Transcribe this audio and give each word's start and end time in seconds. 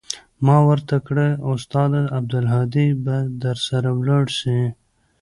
ما 0.45 0.57
ورته 0.67 0.95
كړه 1.07 1.27
استاده 1.53 2.01
عبدالهادي 2.17 2.87
به 3.03 3.17
درسره 3.43 3.89
ولاړ 3.99 4.25
سي. 4.39 4.57